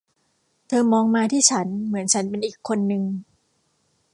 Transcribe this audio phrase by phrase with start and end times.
[0.67, 3.03] เธอมองมาที่ฉันเหมือนฉันเป็นอีกคนนึง